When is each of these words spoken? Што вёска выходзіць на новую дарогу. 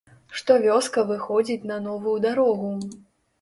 Што 0.39 0.55
вёска 0.63 1.03
выходзіць 1.09 1.69
на 1.73 1.77
новую 1.89 2.15
дарогу. 2.27 2.73